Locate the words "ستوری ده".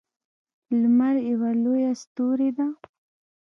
2.01-2.67